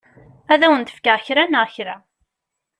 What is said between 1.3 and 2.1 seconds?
neɣ kra.